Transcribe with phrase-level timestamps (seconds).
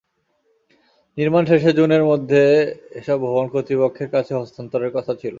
[1.17, 2.41] নির্মাণ শেষে জুনের মধ্যে
[2.91, 5.29] এসব ভবন কর্তৃপক্ষের কাছে হস্তান্তরের কথা ছিল।